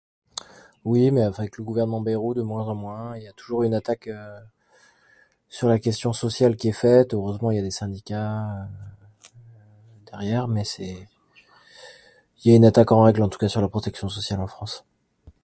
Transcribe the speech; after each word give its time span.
Oui, 0.83 1.11
mais 1.11 1.21
avec 1.21 1.57
le 1.57 1.63
gouvernement 1.63 2.01
Bayrou 2.01 2.33
de 2.33 2.41
moins 2.41 2.63
en 2.63 2.73
moins 2.73 3.13
et 3.15 3.19
il 3.19 3.23
y 3.25 3.27
a 3.27 3.33
toujours 3.33 3.61
une 3.61 3.75
attaque 3.75 4.09
sur 5.47 5.67
la 5.67 5.77
question 5.77 6.11
sociale 6.11 6.55
qui 6.57 6.69
est 6.69 6.71
faite; 6.71 7.13
heureusement 7.13 7.51
il 7.51 7.57
y 7.57 7.59
a 7.59 7.61
les 7.61 7.69
syndicats, 7.69 8.63
hum, 8.63 8.69
derrière 10.07 10.47
mais 10.47 10.63
c'est... 10.63 11.07
Il 12.43 12.49
y 12.49 12.53
a 12.53 12.57
une 12.57 12.65
attaque 12.65 12.91
en 12.91 13.03
règle 13.03 13.21
en 13.21 13.29
tout 13.29 13.37
cas 13.37 13.47
sur 13.47 13.61
la 13.61 13.69
protection 13.69 14.09
sociale 14.09 14.41
en 14.41 14.47
France. 14.47 14.83